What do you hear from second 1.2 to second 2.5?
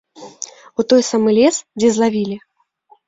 лес, дзе злавілі.